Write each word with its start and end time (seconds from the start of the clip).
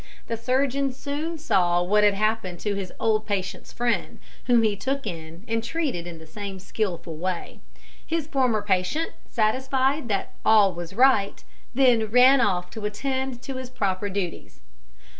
The 0.25 0.35
surgeon 0.35 0.91
soon 0.93 1.37
saw 1.37 1.83
what 1.83 2.03
had 2.03 2.15
happened 2.15 2.59
to 2.61 2.73
his 2.73 2.91
old 2.99 3.27
patient's 3.27 3.71
friend, 3.71 4.17
whom 4.45 4.63
he 4.63 4.75
took 4.75 5.05
in 5.05 5.43
and 5.47 5.63
treated 5.63 6.07
in 6.07 6.17
the 6.17 6.25
same 6.25 6.57
skilful 6.57 7.17
way. 7.17 7.59
His 8.03 8.25
former 8.25 8.63
patient, 8.63 9.11
satisfied 9.29 10.07
that 10.09 10.33
all 10.43 10.73
was 10.73 10.95
right, 10.95 11.43
then 11.75 12.09
ran 12.09 12.41
off 12.41 12.71
to 12.71 12.85
attend 12.85 13.43
to 13.43 13.57
his 13.57 13.69
proper 13.69 14.09
duties. 14.09 14.59